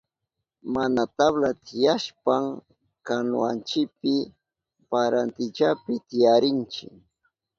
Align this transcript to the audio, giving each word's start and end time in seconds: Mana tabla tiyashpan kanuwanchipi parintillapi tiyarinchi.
Mana 0.73 1.01
tabla 1.17 1.49
tiyashpan 1.65 2.43
kanuwanchipi 3.07 4.13
parintillapi 4.89 5.93
tiyarinchi. 6.07 6.85